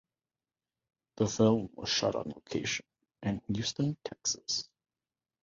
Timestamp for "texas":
4.03-4.67